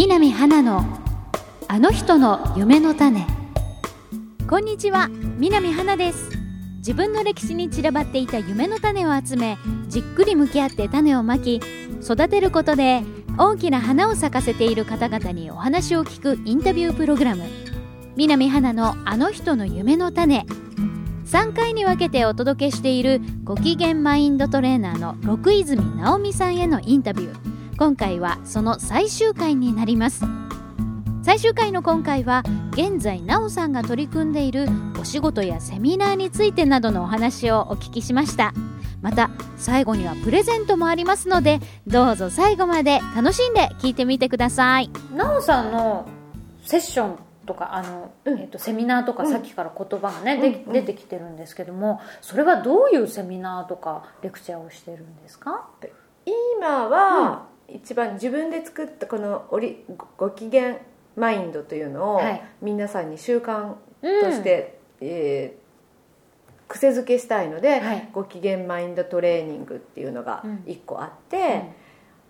[0.00, 0.84] 南花の
[1.66, 3.26] あの人の夢の種。
[4.48, 6.30] こんにちは南花です。
[6.76, 9.58] 自分の歴史に散らばっていた夢の種を集め
[9.88, 11.60] じっくり向き合って種をまき
[12.00, 13.02] 育てることで
[13.38, 17.42] 大きな花を咲かせている方々にお話を聞くインタビュープログラム。
[18.14, 20.46] 南花のあの人の夢の種。
[21.26, 27.47] 3回に分けてお届けしているご機嫌マインドトレーナーの六泉直美さんへのインタビュー。
[27.78, 30.24] 今回はその最終回になります。
[31.22, 32.42] 最終回の今回は
[32.72, 34.66] 現在なおさんが取り組んでいる
[35.00, 38.52] お仕事やセミナーについてなどのお話をお聞きしました。
[39.00, 44.90] また最後にはプレゼントもありますのでどうぞ最後まで楽しんで聞いてみてください。
[45.14, 46.08] なおさんの
[46.64, 55.68] セッションとかあの、うん、えーと、セミナーとかさっきから言葉がね、うん、出てきてるんですけどもそれはどういうセミナーとかレクチャーをしてるんですか？
[56.60, 59.84] 今は、うん、一番自分で作ったこのおり
[60.16, 60.78] ご機嫌
[61.16, 71.64] マインドというのを、はい、皆さんに習慣として、うん、えー、癖づけしたいので、はい、ご機嫌マインドトレーニングっていうのが1個あって、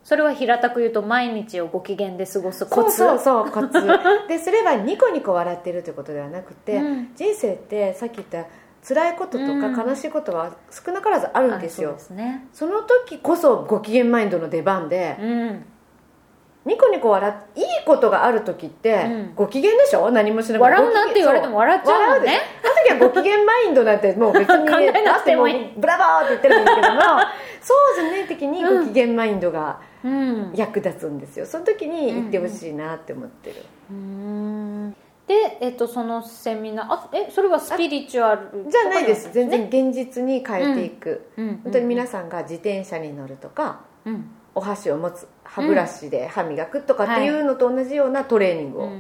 [0.03, 2.97] それは平たく言うと毎日をご機嫌で過ごすコツ？
[2.97, 3.73] そうそうコツ。
[4.27, 8.47] ですればニコニコ笑ってるということではなくて、うん、人生ってさっき言った
[8.89, 15.65] 辛いこととか悲しいことは少なからずあるんですよ、うんそすね、その時こそご機嫌マインドの出番で、うん、
[16.65, 20.11] ニコニコ笑っていいことがある時って、ご機嫌でしょ？
[20.11, 20.59] 何もしなくて。
[20.59, 22.41] 笑うなって言われても笑っちゃうもんね。
[22.63, 27.01] その時はご機嫌マインドなんてもう別に 考えなくてもブラボーって言ってるんですけども
[27.61, 29.81] そうじゃない時にご機嫌マインドが、
[30.55, 31.47] 役立つんですよ。
[31.47, 33.57] その時に言ってほしいなって思ってる。
[33.91, 34.97] うん
[35.29, 48.91] で、えっと、そのセミナーあえそれはスピリチュアルじゃないです、全然現実に変えていく、うん、本当に皆さんが自転車に乗るとか、うん、お箸を持つ歯ブラシで歯磨くとかっていうのと同じようなトレーニングを、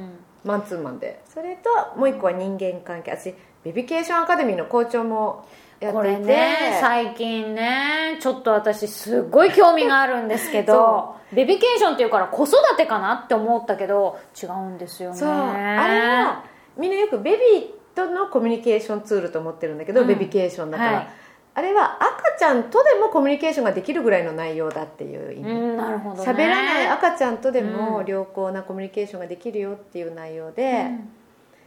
[0.44, 1.22] マンツーマンで。
[1.26, 3.12] それともう一個は人間関係。
[3.12, 3.34] 私
[3.64, 5.46] ベビケーションアカデミーの校長も
[5.80, 15.16] これね最近ねちょっと私すっごい興味があるんですけど ベビケーションっていうから子育てかなって思ったけど違うんですよね。
[15.16, 15.28] そう。
[15.28, 16.44] あれは
[16.77, 21.08] みんなよくベビーとのコミュニケーションツールと思ってるんだけど、うん、ベビケーションだから、はい、
[21.55, 31.08] あれは赤ちゃんとでもコミュニケーションができるぐらいの内容だっていう意味、うん、なるほど、ね、喋らない赤ちゃんとでも良好なコミュニケーションができるよっていう内容で、うん。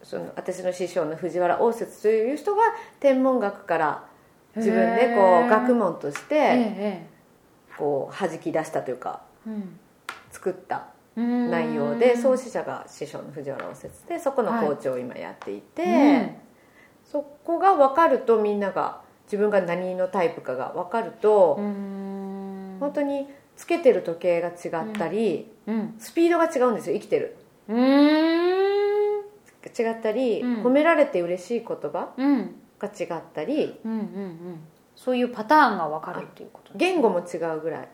[0.03, 2.63] その私の師匠の藤原応接という人が
[2.99, 4.03] 天文学から
[4.55, 7.05] 自分でこう学問として
[7.77, 9.21] こう弾き出したというか、
[10.31, 16.35] 作った内容で創始者が師匠の藤原応接でそこの校長を今やっていて、
[17.03, 24.51] そこが分かるとみんなが自分が何のタイプかが分かると本当につけてる時計が違
[24.89, 25.51] ったり、
[25.99, 27.37] スピードが違うんですよ生きてる。
[29.77, 32.13] 違ったり、褒められて嬉しい言葉
[32.79, 34.59] が違ったり、うんうんうん、
[34.95, 37.89] そういうパターンが分かるっていうこと、言語も違うぐらい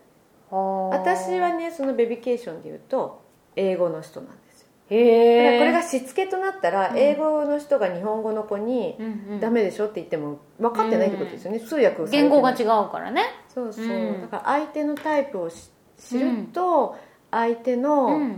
[0.50, 3.22] 私はねそのベビケーションでいうと
[3.56, 4.68] 英語の人なんですよ。
[4.90, 8.98] へえこれがしつけとなったら、英語の人が日本語の子に
[9.42, 13.24] 「ダメでしょ」って言っても分かってないってことですよね、通訳言語が違うからね。
[13.54, 13.86] そうそう、
[14.22, 16.96] だから相手のタイプを知ると、
[17.32, 18.38] 相手の、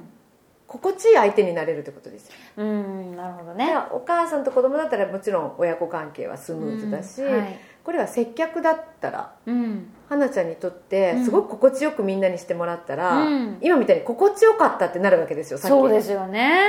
[0.70, 2.36] 心地いい相手になれるってことですよ。
[2.58, 3.76] うんなるほどね。
[3.92, 16.68] お母さんと子供だったらもちろん親子関係はスムーズだし、はい、これは接客だったら、うん、花ちゃんにとってすごく心地よくみんなにしてもらったら、うん、今みたいに心地よかったってなるわけですよそうですよね。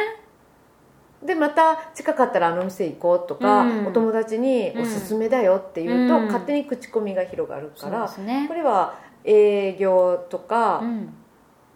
[1.22, 10.82] でまた近かったらあの店行こうとか、うん、お友達におすすめだよって言うと、勝手に口コミが広がるから、ね、これは営業とか、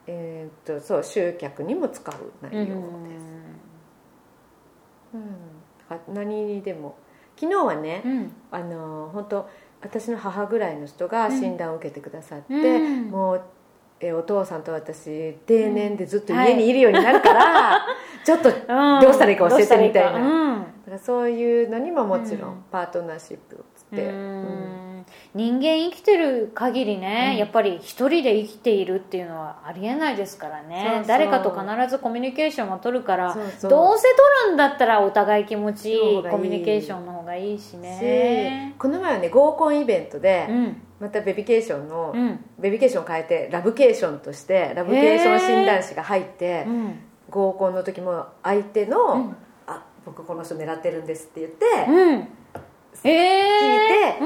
[0.06, 2.76] えー、っとそう集客にも使う内容です、
[5.12, 5.20] うん。
[6.08, 6.96] うん、何にでも
[7.36, 9.50] 昨日はね、うん、あの本当
[9.80, 13.42] 私の母ぐらいの人が診断を受けてくださって、うん、もう
[14.00, 17.80] えお父さんと私定年でずっと家にいるようになるから、はい、
[18.24, 24.83] ちょっとどうしたらいいか教えてみたいな、うん、だからそういうのにももちろんパートナーシップをつって、うん
[25.34, 31.02] 人間生きてる限りね、うん、やっぱり一人で生きているっていうのはありえないですからね。
[31.06, 33.70] 誰かと必ずコミュニケーションを取るからどうせ取
[34.48, 38.74] るんだったらお互い気持ちいいコミュニケーションの方がいいしね。
[38.78, 46.66] この前はね合コンイベントで、うん、またベビケーションの、うん、ベビケーションを変えてラブケーションとしてラブケーション診断士が入って、
[47.30, 49.34] 合コンの時も相手の、
[49.66, 51.64] あ僕この人狙ってるんですって言って、
[52.94, 53.43] 聞いて、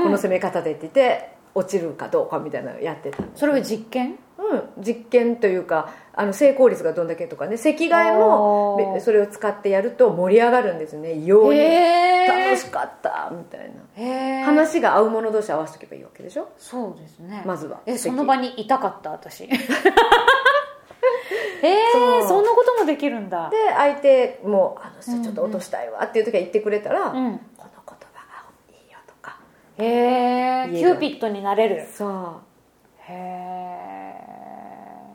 [0.02, 4.18] この攻め方でって言って落ちるかどうかみたいなのをやってたそれは実験？
[4.38, 4.48] うん。
[4.50, 7.56] うん、実験というかあの成功率がどんだけとかね。
[7.56, 11.14] 赤外もそれを使ってやると盛り上がるんですね。
[11.14, 11.58] 異様に。
[11.58, 14.44] 楽しかったみたいな。
[14.44, 16.48] 話が合う者同士合わせとけばいいわけでしょ？
[16.56, 17.42] そうですね。
[17.44, 17.80] まずは。
[17.86, 19.44] えその場にいたかった私。
[21.60, 23.50] えー、そんなこともできるんだ。
[23.50, 27.40] で相手も「あの人ちょっと落としたいわ」っていう時は言ってくれたら、うん、この言葉が
[28.70, 29.38] いいよとか
[29.78, 31.86] へえキューピッドになれる。
[31.92, 32.12] そう。
[33.10, 34.14] へえ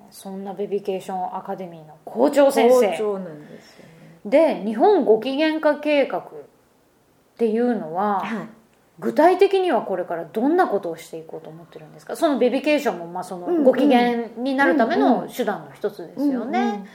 [0.10, 2.92] そんなベビケーションアカデミーの校長先生。
[2.92, 6.24] 校長なんですよ、ね、で日本ご機嫌化計画っ
[7.38, 8.48] ていうのは、はい。
[9.00, 12.16] 具体的にはこれからどんなことをしていこうと思ってるんですか？
[12.16, 16.86] そのベビケーションもまあそのご機嫌になるための手段の一つですよね。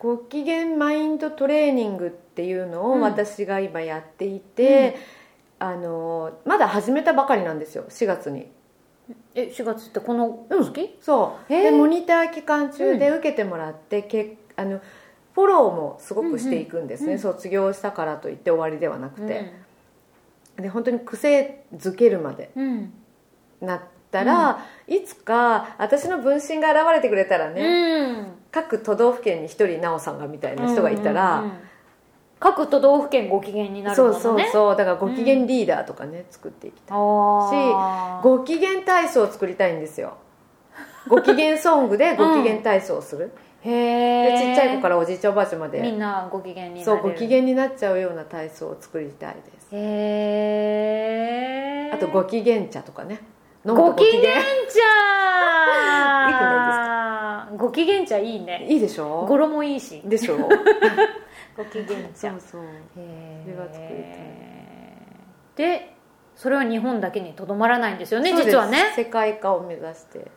[0.00, 5.00] ご機嫌マインドトレーニングっていうのを私が今やっていて、うん、
[5.64, 8.50] あのまだ始めたばかりなんですよ4月に。
[9.34, 11.48] え4月ってこの月、うん、そう。
[11.48, 14.80] でモニター期間中で受けてもらって、けあの
[15.34, 19.52] フォローもすごくしていくんですね、うんうん、卒業したからといって終わりではなくて。
[20.56, 22.50] で本当に癖づけるまで。
[23.60, 31.58] なったら、うん、いつか私の分身が現れてくれたらね、うん、各都道府県に一人奈緒さんがみたいな人がいたら、うんうんうん、
[32.40, 34.76] 各都道府県ご機嫌になるもの、ね、そうそうそう。
[34.76, 37.00] だからご機嫌リーダーとかね、作っていきたいし
[38.22, 40.14] ご機嫌体操を作りたいんですよ。
[41.08, 43.32] ご機嫌ソングでご機嫌体操をする、
[43.62, 49.68] へでちっちゃい子からおじいちゃんおばあちゃんまでみんなご機嫌になそうご機嫌になっちゃうような体操を作りたいです。
[49.72, 49.78] へ
[51.90, 53.20] えあとご機嫌茶とかね。
[53.64, 54.22] ご機嫌。
[54.22, 54.28] 茶。
[56.28, 57.56] いいくないですか。
[57.56, 58.66] ご機嫌茶いいね。
[58.68, 59.24] いいでしょ？
[59.26, 60.02] 語呂もいいし。
[60.04, 60.36] でしょ？
[61.56, 62.62] ご機嫌茶そうそう。
[62.94, 64.34] それは作りたい。
[65.56, 65.96] で
[66.36, 68.92] それは日本だけにとどまらないんですよね実はね。
[68.96, 70.30] 世界化を目指して。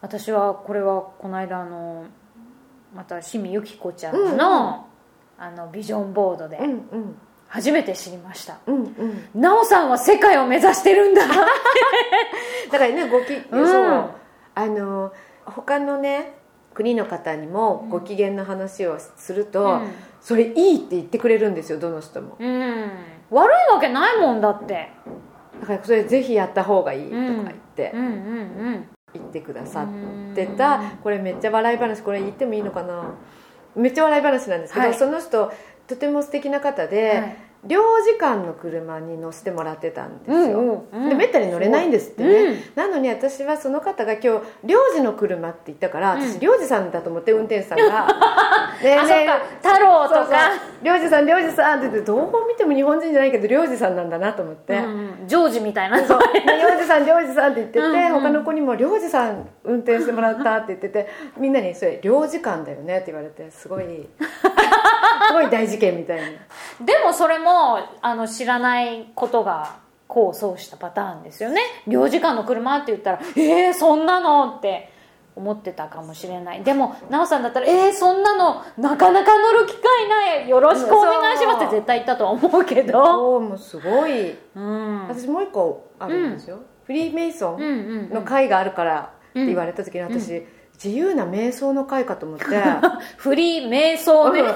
[0.00, 2.04] 私はこれはこの間あの
[2.94, 4.86] また清水由紀子ちゃんの
[5.38, 6.60] あのビジョンボードで
[7.48, 11.26] 初めて知りました、うんうん、奈緒さんは世界を目指してるんだ。
[12.70, 14.10] だからねごき、うん、そう。
[14.54, 15.12] あの
[15.44, 16.34] 他のね
[16.74, 19.90] 国の方にもご機嫌の話をすると、うん、
[20.24, 22.90] それいいって言ってくれるんですよどの人も、うん、
[23.28, 24.88] 悪いわけないもんだって。
[25.60, 28.16] だからそれぜひやった方がいいとか言って、うんうんうん。
[28.16, 30.80] うん言ってくださってた。
[31.02, 33.14] これめっちゃ笑い話これ言ってもいいのかな。
[33.76, 35.52] めっちゃ笑い話なんですけど、はい、その人
[35.86, 44.28] とても素敵な方で、はい領事館の車に乗せてもらってたんですよ、うんうん、でめったに乗れないんですってね、うん、なのに私はその方が今日
[44.64, 48.06] 領事の車って言ったから私領事さんだと思って運転手さんが
[48.82, 49.28] 「ねえね
[49.62, 50.74] 太郎とか。
[50.84, 54.78] 領事さん領事さん」って言ってどう見ても日本人じゃないけど領事さんなんだなと思って、
[55.26, 56.04] ジョージみたいな。
[56.04, 61.08] そう「領事さん領事さん」って言ってて、うんうん、他の子にも「領事さん運転してもらった」って言ってて
[61.38, 64.06] みんなに「それ領事館だよね」って言われてすごい
[65.28, 66.38] すごい大事件みたいに。
[66.84, 67.53] でもそれも
[68.02, 69.76] あの知らないことが
[70.10, 71.60] 功を奏したパターンですよね。
[71.86, 74.90] 領事館の車って言ったら「えー、そんなの?」って
[75.36, 76.62] 思ってたかもしれない。
[76.62, 80.48] でも奈緒さんだったら「えー、そんなのなかなか乗る機会ない。
[80.48, 83.04] よろしくお願いします」って絶対言ったとは思うけど。
[83.04, 90.46] そうもうすごい、うん、私もう一個あるんですよ、うん、フリーメイソンの会があるからって言われた時に私、うん
[90.84, 92.44] 自由な瞑想の会かと思って。
[93.16, 94.46] フリー瞑想ね、うん、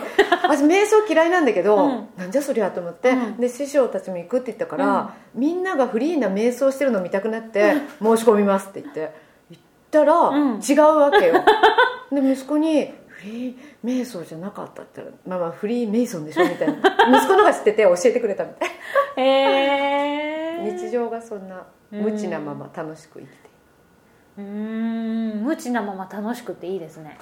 [0.42, 9.28] 私瞑想嫌いなんだけど、うん、なんじゃそりゃと思って、うん、で師匠たちも行くって言ったから、うん、みんながフリーな瞑想してるの見たくなって申し込みますって言って。
[9.50, 11.42] 行ったら、違うわけよ。
[12.12, 16.74] で息子に「フリー瞑想じゃなかった」って言ったら「まあまあフリー瞑想でしょ」みたいな。
[17.18, 18.70] 息子のが知ってて教えてくれたみたい
[19.16, 19.22] へ
[20.60, 23.47] え日常がそんな無知なまま楽しく生きて
[24.38, 25.42] うん。
[25.42, 27.18] 無知なまま楽しくていいですね。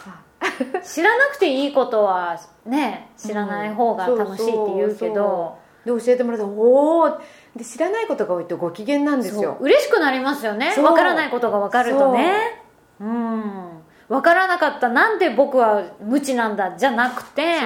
[0.85, 7.21] 知らなくていいことはね知らない方が楽しいって言うけど、で教えてもらったおお
[7.57, 9.57] で知らないことが多いとご機嫌なんですよ。
[9.61, 10.75] 嬉しくなりますよね。
[10.77, 12.63] 分からないことが分かるとね。
[13.01, 13.05] う。
[13.05, 13.67] ん。
[14.09, 14.89] 分からなかった。
[14.89, 17.59] なんで僕は無知なんだじゃなくて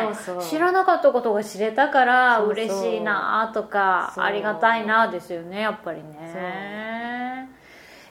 [0.48, 6.32] 知らなかったことが知れたから嬉しいなとかありがたいなですよねやっぱりね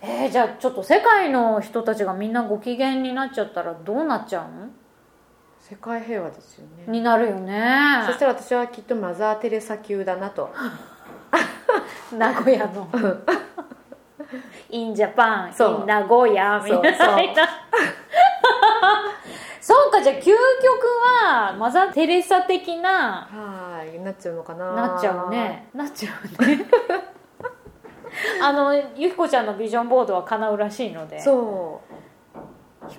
[0.02, 4.68] えー、じゃあちょっと世界の人たちがみんなご機嫌になっちゃったらどうなっちゃうの？
[5.60, 6.86] 世界平和ですよね。
[6.88, 8.04] になるよね。
[8.08, 10.50] そしたら私はきっとマザー・テレサ級だなと。
[12.18, 12.88] 名古屋の。
[14.70, 17.48] インジャパンイン名古屋みたいな。
[19.62, 20.34] そうかじゃあ究極
[21.24, 24.74] はマザー・テレサ的なはいなっちゃうのかな。
[24.74, 25.70] なっちゃうね。
[25.74, 26.66] なっちゃうね
[28.44, 31.20] あのゆきこちゃんのビジョンボードは叶うらしいので。
[31.20, 32.00] そう。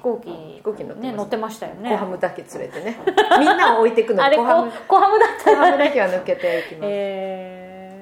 [0.00, 1.90] 行機飛行機乗って,、ね、乗ってましたよね。
[1.90, 2.96] コハムだけ連れてね。
[3.38, 4.24] みんなを置いていくの。
[4.24, 4.70] あれコハム。
[4.88, 6.88] コハムだったコハムだけは抜けていきます。
[6.90, 7.94] え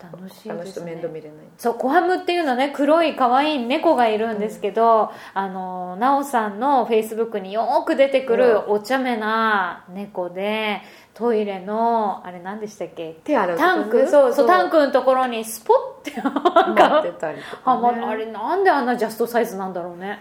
[0.00, 0.92] ー、楽しいですね。
[0.92, 1.38] 面倒見れない。
[1.56, 10.82] そうコハムっていうのはね黒い可愛い猫がいるんですけど、うん、あの奈緒さんのフェイスブックによく出てくるお茶目な猫で、
[11.14, 13.18] トイレのあれ何でしたっけ？
[13.24, 14.08] 手洗うタンク？
[14.08, 14.46] そうそう。
[14.46, 20.20] タンクのところにスポッて待ってたりとか、ね、あれなんであんなジャストサイズなんだろうね。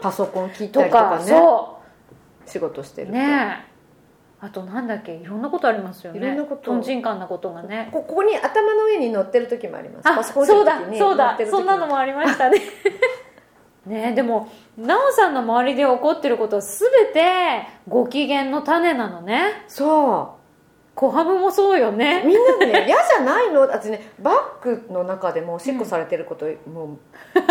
[0.00, 1.24] パソコン切ったりとかね。
[1.24, 1.78] そ
[2.44, 2.50] う。
[2.50, 3.66] 仕事してるね
[4.40, 5.14] あとなんだっけ？
[5.14, 6.18] いろんなことありますよね。
[6.18, 6.62] いろんなこと。
[6.72, 7.88] とんちんかんなことがね。
[7.92, 10.02] ここに頭の上に乗ってる時もあります。
[10.02, 11.38] パソコンそうだそうだ。
[11.48, 12.60] そんなのもありましたね
[13.86, 19.64] ねでも奈緒さんの周りで起こってることは全てご機嫌の種なのね。
[19.68, 20.42] そう。
[20.94, 22.22] 小ハムもそうよね。
[22.24, 23.62] みんなね 嫌じゃないの？
[23.62, 26.98] 私ねバッグの中でもおしっこされてること、うん、もう
[27.34, 27.46] 結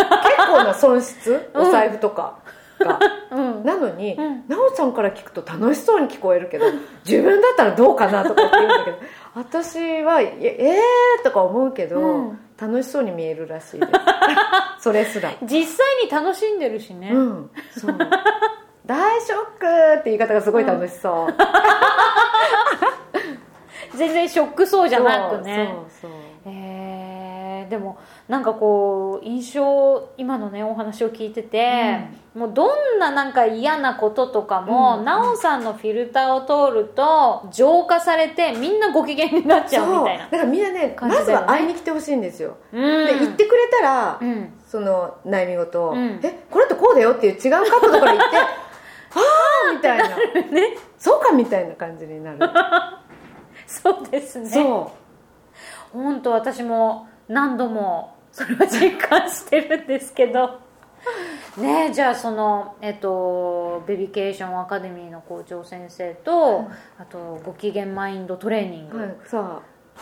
[0.48, 2.38] 構な損失、お財布とか
[2.78, 2.98] が、
[3.30, 6.66] うん、なのに、うん、奈緒さんから聞くと楽しそうに聞こえるけど
[7.04, 8.96] 自分だったらどうかなとかって言うんだけど
[9.34, 13.86] 私はええー、とか思うけど、うん、楽しそうに見えるらしいで。
[13.86, 13.92] す
[14.78, 15.32] それすら。
[15.42, 17.10] 実際に楽しんでるしね。
[17.10, 17.98] うんそう。
[18.86, 21.34] 大ショックって言い方がすごい楽しそう、
[23.96, 25.74] 全然ショックそうじゃなくね。
[26.00, 26.31] そうそう
[27.62, 31.98] えー、でもなんかこう印象今のねお話を聞いてて、
[32.34, 32.66] うん、もうど
[32.96, 44.20] んななんか嫌なこととかも、うん、奈緒さんのフィルターを通ると浄化されてみんなご機嫌になっちゃうみたいなだからみんなね、ね、まずは会いに来てほしいんですよ、うん、で言ってくれたら、
[44.66, 48.36] その悩み事を、えこれってこうだよっていう違う角度から言って
[49.14, 49.20] あ
[49.70, 50.16] あみたいな、
[50.50, 52.38] ね、 そうかみたいな感じになる。
[53.66, 54.48] そうですね。
[54.48, 54.92] そ
[55.94, 55.98] う。
[55.98, 60.60] 本当私も何度もそれは実感してるんですけど。
[61.56, 66.66] ねじゃあその、えっと、ベビケーションアカデミーの校長先生と、うん、
[66.98, 69.16] あとご機嫌マインドトレーニング、はい、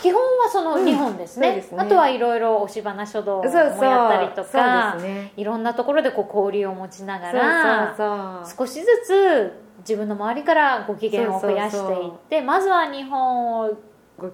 [0.03, 1.49] 基本はその2本ですね。
[1.49, 3.75] うんすね、あとはいろいろ押し花書道もやっ
[4.11, 13.75] たりとか、ね、いろんなところでこう交流を持ちながら少しずつ自分の周りからご機嫌を増やしていってまずは日本を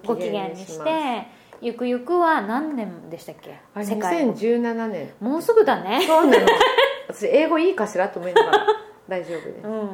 [0.05, 1.27] ご機嫌にして
[1.61, 3.59] ゆくゆくは何年でしたっけ？
[3.83, 5.13] 世界2017年。
[5.19, 6.01] もうすぐだね。
[6.05, 6.45] そうなの。
[7.09, 8.65] 私英語いいかしらと思いながら。
[9.07, 9.65] 大丈夫です。
[9.65, 9.87] うんうんうん。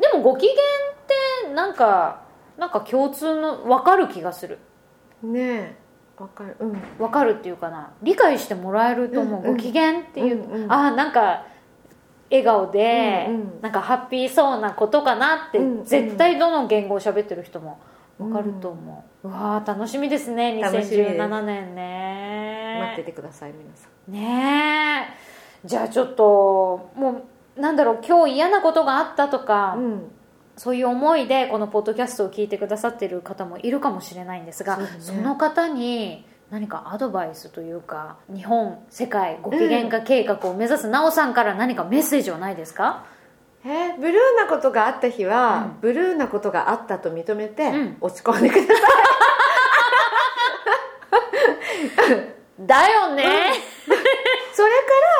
[0.00, 0.56] でもご機嫌っ
[1.46, 2.20] てなんか
[2.56, 4.58] なんか共通の分かる気がする。
[5.22, 5.74] ねえ。
[6.18, 6.56] 分かる。
[6.60, 6.82] うん。
[6.98, 7.90] 分かるっていうかな。
[8.02, 11.44] 理解してもらえると思う、うんうん、ご機嫌っていう、うんうん、ああなんか
[12.30, 17.78] 笑顔で、うんうん、なんかハッピーそうなことかなって、うんうん、絶対どの言語を喋ってる人も
[18.18, 22.78] 分かると思う、うん、うわ楽しみですね2017年ね。
[22.80, 24.12] 待っててください皆さん。
[24.12, 25.14] ね
[25.64, 25.68] え。
[25.68, 27.22] じゃあちょっとも
[27.56, 30.10] うなんだろう今日嫌なことがあったとか、うん、
[30.56, 43.06] そういう思いでこのポッドキャストを聞いてくださってる方もいるかもしれないんですがそ、ね,、の方に何かアドバイスというか日本世界ご機嫌化計画を目指す奈緒さんから何かメッセージはないですか？
[43.64, 48.76] えー、ブルーなことがあった日は、うん、ブルーなことがあったと認めて、うん、落ち込んでください。
[52.60, 53.96] だよね、うん、
[54.52, 54.70] それ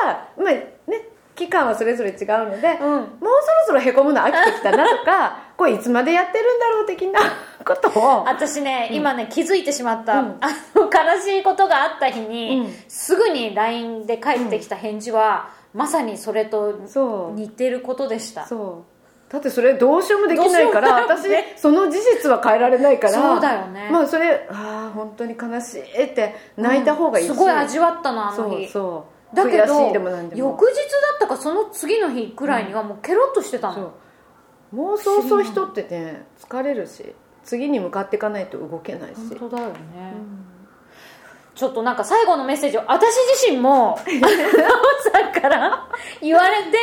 [0.02, 7.21] からまあね期間はそれぞれ違うので、もうそろそろへこむの飽きてきたなとか これいつまでやってるんだろう的な
[7.64, 8.25] ことを。
[8.25, 16.80] 私ね、今ね気づいてしまった、あの悲しいことがあった日に、すぐに LINE で返ってきた返事は、まさにそれと
[17.34, 18.46] 似てることでした。
[18.46, 19.32] そう。
[19.32, 23.88] だってそれどうしようもできないから、 私その事実は変えられないからそうだよね。
[23.92, 28.68] まあそれああ本当に悲しいって泣いた方がいいし、うん、すごい味わったなあの日。
[28.68, 29.37] そうそう。
[29.37, 29.92] だけど
[30.34, 33.92] 翌日だったかその次の日くらいにはもうケロッとしてたの、
[34.72, 34.76] う。
[34.76, 39.16] ん、もうそうそう人ってね疲れるし次に向かっていかないと動けないし。
[39.38, 39.75] 本当だよね、
[40.14, 40.57] うん
[41.58, 45.88] ちょっとなんか最後のメッセージを私自身も 奈緒さんから
[46.22, 46.78] 言われて、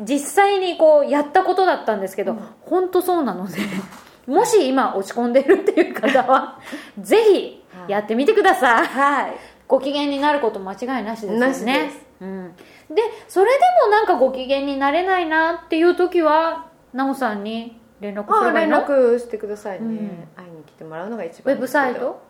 [0.00, 3.58] 実際にこうやったことだったんですけど、うん、本当そうなので
[4.26, 6.58] もし今落ち込んでるっていう方は
[6.98, 9.32] ぜひやってみてください、はい、
[9.68, 11.92] ご機嫌になること間違いなしですよね。
[12.18, 12.56] うん、
[12.88, 18.78] でそれでもなんかご機嫌になれないなっていう時は奈緒さんに連絡すればいいの？
[18.78, 22.25] 連絡してくださいね、うん、会いに来てもらうのが一番ウェブサイト？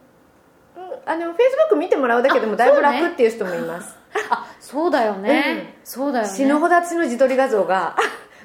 [1.04, 3.97] あのフェイスブック見てもらうだけでもだいぶ楽っていう人もいます、
[4.30, 6.33] あそうだよね、うん、そうだよね。
[6.33, 7.97] 死ぬほど私の自撮り画像が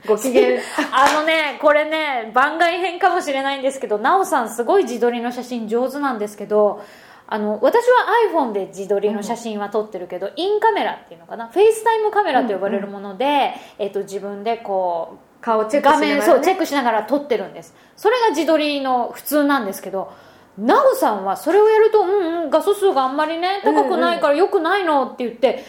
[0.07, 0.59] ご機嫌。
[0.91, 6.81] あのねこれね番外編かもしれないんですけど奈緒さんすごい自撮りの写真上手なんですけど
[7.27, 7.91] あの私は
[8.33, 11.47] iPhone で自撮りの写真は撮ってるけど、うん、インカメラっていうのかな？
[11.47, 13.31] FaceTime カメラと呼ばれるもので、うん。
[13.31, 13.43] うん、
[13.79, 17.73] えーと、自分でこう顔チェック画面、そうチェックしながら撮ってるんです。
[17.95, 20.11] それが自撮りの普通なんですけど
[20.57, 25.63] 奈緒さんはそれをやると、うんうん、画素数があんまりね高くないからよくないのって言って、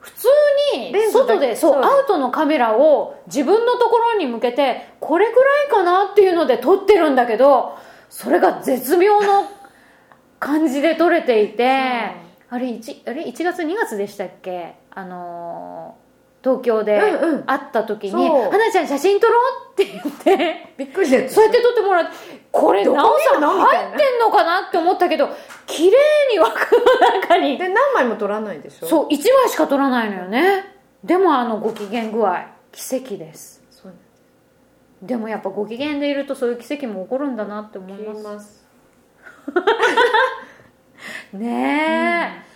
[0.00, 0.28] 普通
[0.76, 7.78] に外でそうアウトのカメラを自分のところに向けてこれぐらいかなっていうので撮ってるんだけど
[8.10, 9.48] それが絶妙の
[10.38, 11.66] 感じで撮れていて、
[12.50, 14.74] あれ 1, あれ1月2月でしたっけ？
[14.90, 15.96] あの
[16.42, 17.00] 東京で
[17.46, 25.28] 会った時に「はな、ちゃん写真撮ろう」って言ってびっくりしそうやって撮ってもらってこれ奈緒さん入ってんのかなって思ったけど
[25.66, 25.96] 綺麗
[26.32, 26.84] に枠の
[27.20, 27.58] 中に。
[27.58, 28.86] で何枚も撮らないでしょ？
[28.86, 30.64] そう1枚しか撮らないのよね。
[31.02, 32.46] でもあのご機嫌具合。
[32.70, 33.62] 奇跡です。
[35.02, 38.64] でもやっぱご機嫌でいるとそういう奇跡も起こるんだなって思います。
[41.32, 42.53] ねえ、うん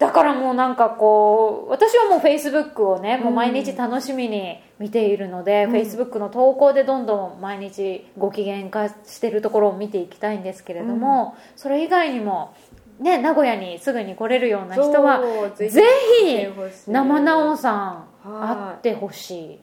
[0.00, 12.56] だからもうなんかこう私はもうフェイスブックをね、もう毎日楽しみに見ているので、フェイスブックの投稿でどんどん毎日ご機嫌化してるところを見ていきたいんですけれども、うん、それ以外にも
[12.98, 15.20] ね、名古屋にすぐに来れるような人は
[15.54, 16.46] ぜひ
[16.86, 19.60] 生直さん会ってほし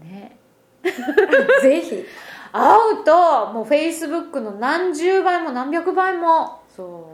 [0.00, 0.38] い、ね。
[1.60, 2.04] ぜひ。
[2.50, 6.60] 会うともうフェイスブックの何十倍も何百倍も。
[6.74, 7.13] そう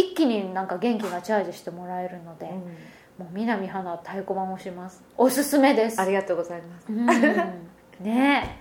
[0.00, 2.60] 一気になんか元気がチャージしてもらえるので、うん、も
[3.20, 5.02] う南花太鼓判もします。
[5.16, 6.00] おすすめです。
[6.00, 7.06] ありがとうございます、うん、
[8.04, 8.58] ね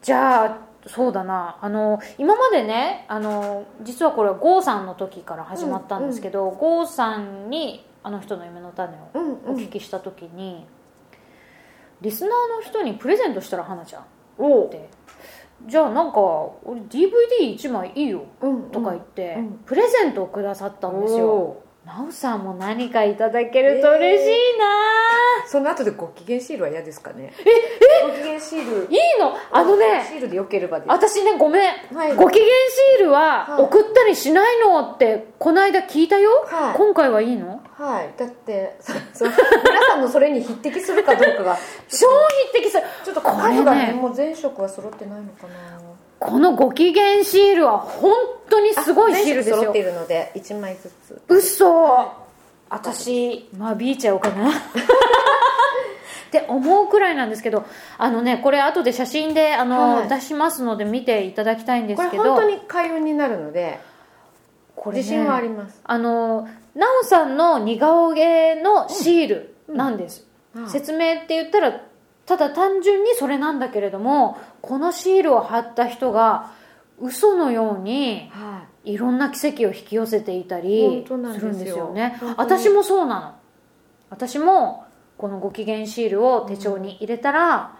[0.00, 1.58] じゃあそうだな。
[1.60, 9.10] あの今までねあの実はこれは郷さんの時から始まったんですけど、うんうん、郷さんにあの人の夢の種を
[9.46, 10.64] お聞きした時に、うんうん、
[12.00, 14.06] リスナーの人にプレゼントしたら花ちゃんっ
[14.70, 14.88] て
[15.66, 16.20] じゃあなんか
[16.64, 18.24] 俺 DVD1 枚いいよ
[18.72, 21.56] とか言って、プレゼントをくださったんですよ。
[21.84, 24.66] なおさんも何かいただけると嬉しいな、
[25.44, 27.32] えー、その後でご機嫌シールは嫌ですかね？
[27.38, 27.50] え
[28.19, 28.88] えシール。
[28.90, 29.36] いいの？
[29.52, 31.62] あのねシールでよければ私ねごめん、
[31.94, 37.60] はい、ご機嫌シールは送ったりしないのってこの間聞いたよ、はい、今回はいいの？
[37.80, 38.10] はい。
[38.18, 38.76] だって
[39.18, 41.58] 皆さんのそれに匹敵するかどうかが。
[41.88, 42.06] 超
[42.52, 42.82] 匹敵する。
[43.04, 43.86] ちょっと数がね。
[43.88, 43.92] ね。
[43.94, 45.80] もう全色は揃ってないのかな。
[46.18, 48.14] このご機嫌シールは本
[48.50, 49.56] 当にすごいシールですよ。
[49.56, 51.22] 揃っているので1枚ずつ。
[51.28, 52.06] 嘘、はい、
[52.68, 54.50] 私間引いちゃおうかな
[56.30, 57.66] って思うくらいなんですけど
[57.98, 62.22] あのねこれ後で写真であの、はい、出しますので見ていただきたいんですけど。
[62.22, 63.80] これ本当に開運になるので
[64.76, 65.80] これ、ね、自信はあります。
[65.82, 70.62] あの奈緒さんの似顔絵のシールなんです、うん。
[70.62, 71.82] うん、説明って言ったら
[72.26, 76.52] ただ単純にそれなんだけれどもこのシールを貼った人が
[77.00, 78.30] 嘘のように
[78.84, 78.96] い。
[78.96, 82.20] ろんな奇跡を引き寄せていたりするんですよね。
[82.36, 83.34] 私もそうなの。
[84.10, 84.84] 私も
[85.20, 87.76] このご機嫌シールを手帳に入れたら、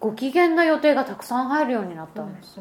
[0.00, 2.58] ご機嫌な予定がたくさん入るようになったんです、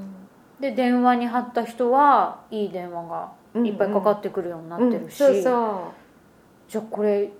[0.59, 3.31] で電話に貼った人はいい電話が
[3.65, 7.31] いっぱいかかってくるようになってるし、じゃあこれ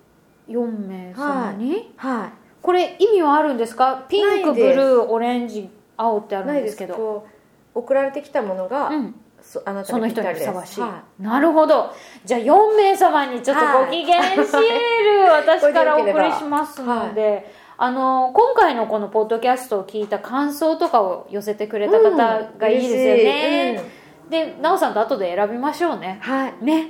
[0.49, 2.32] 4名様に、はい、はい。
[2.62, 4.06] これ意味はあるんですか？
[4.10, 7.27] ピンクブルーオレンジ青ってあるんですけど。
[7.75, 11.93] 送られてきたものが、うん、そあなたその人にふさわしい、はい、なるほど。
[12.23, 17.45] じゃあ4名様にちょっとご機嫌シール、私からお送りしますので、はい、
[17.77, 22.12] あの今回のこのポッドキャストを聞いた感想とかを寄せてくれた方
[22.58, 23.82] がいいですよね、
[24.23, 24.29] うん。
[24.29, 26.19] で奈緒さんと後で選びましょうね。
[26.21, 26.53] はい。
[26.63, 26.88] ね。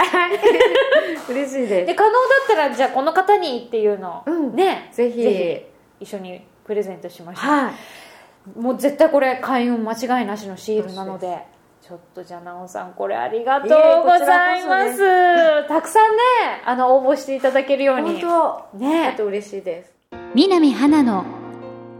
[1.27, 1.85] 嬉しいです。
[1.87, 4.89] で可能だったらじゃあこの方にっていうのを、うん、ね。
[4.91, 5.65] ぜひ
[5.99, 11.52] 一緒にプレゼントしましょう、はい、もう絶対これ開運間違いなしのシールなので
[11.85, 16.21] ちょっとじゃあ奈緒さんこれありがとうございます、ね、たくさんね
[16.65, 18.21] あの応募していただけるように。
[18.21, 18.77] 本当。
[18.77, 19.07] ね。
[19.09, 19.91] あと嬉しいです。
[20.33, 21.25] 南花の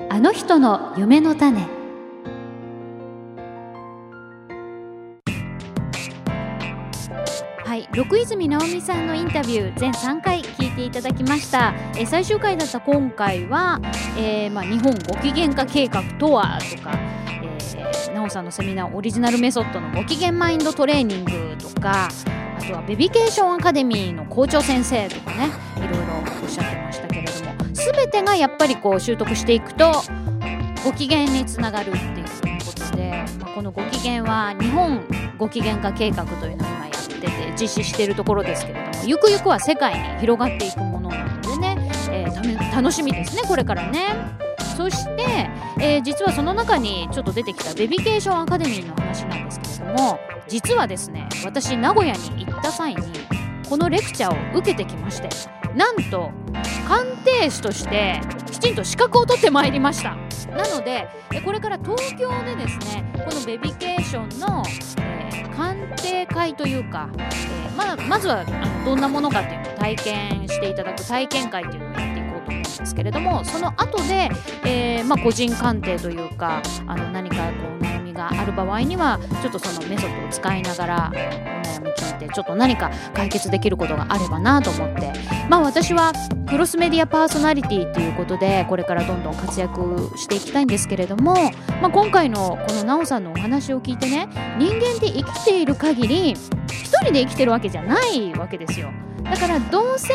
[0.10, 1.68] あの人の夢の種。
[7.66, 7.90] はい。
[7.92, 13.82] 六泉直美さんのインタビュー全3回聞いていただきました、えー、最終回だった今回は、
[14.18, 16.98] えーまあ、日本ご機嫌化計画とはとか、
[18.24, 22.10] えー、なおさんのセミナーオリジナルメソッドのご機嫌マインドトレーニングとか
[22.58, 29.92] あとはベビケーションアカデミーの校長先生とかねいろいろおっしゃってましたけれども全てがやっぱりこう習得していくと
[30.84, 32.26] ご機嫌につながるっていう
[32.66, 35.06] ことで、まあ、このご機嫌は日本
[35.38, 44.43] ご機嫌化計画というのを今やってて実施しているところですけれどもゆくゆくは世界に広がっていくものなのでね、えー、楽しみですねこれからね。
[44.76, 53.02] そして、えー、実はその中にちょっと出てきたベビケーションアカデミーの話なんですけれども実はですね私名古屋に行った際に
[53.70, 55.30] このレクチャーを受けてきまして
[55.76, 56.32] なんと
[56.88, 60.16] 鑑定士としてきちんと資格を取ってまいりました。
[60.52, 61.08] なので
[61.44, 64.64] これから東京でですねこのベビケーションの、
[65.00, 72.13] えー、鑑定会というか、えー、ままずはあのどんなものかっていうのを体験していただく体験会っていうのを
[72.84, 74.30] ですけれどもその後で、
[74.66, 77.42] えー、まあ、個人鑑定というかあの何かこ
[77.80, 85.14] う悩みがある場合にはちょっとそのメソッドを使いながらお悩み聞いてちょっと何か解決できることがあればなと思って。
[85.50, 86.14] まあ私は
[86.48, 91.34] クロスメディアパーソナリティっていうことでこれからどんどん活躍していきたいんですけれども、
[91.82, 98.92] まあ、今回のこのなおさんのお話を聞いてね人間って生きている限り一人で生きてるわけじゃないわけですよ。
[99.24, 100.14] だからどうせ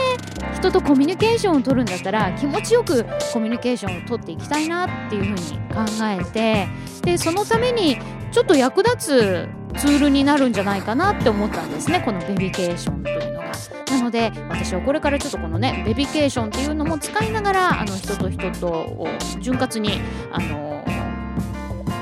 [0.54, 6.68] 人とコミュニケーションを取るんだったら気持ちよくコミュニケーションを取っていきたいなっていうふうに考えて
[7.02, 7.98] でそのために
[8.32, 13.48] ちょっと役立つツールになるんじゃないかなって思ったんですねこのベビケーションというのが。
[13.90, 19.08] なので私はこれからちょっとこのねベビケーションっていうのも使いながらあの人と人とを
[19.40, 20.84] 潤滑にあの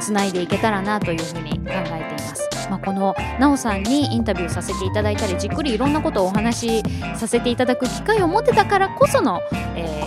[0.00, 2.55] つないでいけたらなというふうに考えています。
[2.70, 6.82] まあ、このなおさんにインタビューさせていただいたりじっくりいろんなことをお話し
[7.16, 9.40] させていただく機会を持ってたからこその、
[9.76, 10.06] えー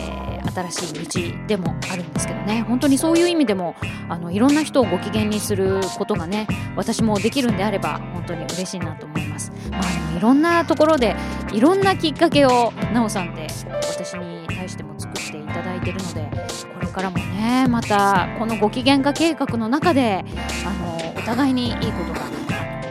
[0.50, 2.62] 新しい道でもあるんですけどね。
[2.68, 3.76] 本当にそういう意味でも
[4.10, 9.52] あのいろんな人をご機嫌にすることがね私もできるんであれば本当に嬉しいなと思います。
[9.72, 11.16] まあいろんなところで
[11.54, 13.48] いろんなきっかけをなおさんって
[13.88, 16.30] 私に対しても作っていただいてるので
[16.74, 20.26] これからもねまたこのご機嫌化計画の中で
[20.66, 22.39] あのお互いにいいことが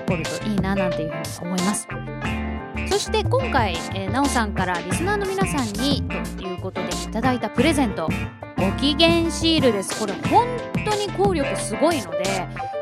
[0.09, 1.87] 起こるといいななんていうふうに思います。
[2.91, 6.03] そして今回、えー、なおさんからリスナーの皆さんに
[6.37, 8.09] ということでいただいたプレゼント
[8.57, 10.01] ご機嫌シールです。
[10.01, 10.47] これ本
[10.85, 12.25] 当に効力すごいので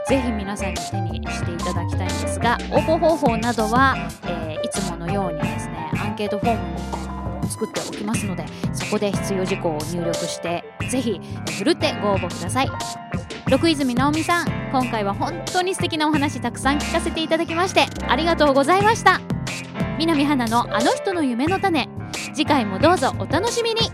[0.08, 11.20] ぜひ皆さんに手にしていただきたいんですが応募方法などは、えー、いつものようにですねアンケートフォームを作っておきますのでそこで必要事項を入力してぜひ
[11.58, 12.70] ふるってご応募ください。
[13.48, 14.65] 六泉直美さん。
[14.78, 19.22] 今回は本当に素敵なお話たくさん聞かせていただきましてありがとうございました。
[19.98, 21.88] 南花のあの人の夢の種。
[22.34, 23.90] 次回もどうぞお楽しみに。